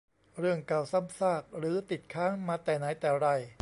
[0.39, 3.27] เรื่องเก่าซ้ำซาก หรือติดค้างมาแต่ไหนแต่ไร